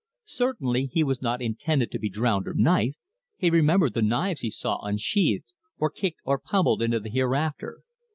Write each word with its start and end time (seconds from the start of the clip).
Certainly 0.25 0.87
he 0.87 1.03
was 1.03 1.21
not 1.21 1.43
intended 1.43 1.91
to 1.91 1.99
be 1.99 2.09
drowned 2.09 2.47
or 2.47 2.55
knifed 2.55 2.97
he 3.37 3.51
remembered 3.51 3.93
the 3.93 4.01
knives 4.01 4.41
he 4.41 4.49
saw 4.49 4.83
unsheathed 4.83 5.53
or 5.77 5.91
kicked 5.91 6.21
or 6.25 6.39
pummelled 6.39 6.81
into 6.81 6.99
the 6.99 7.11
hereafter. 7.11 7.81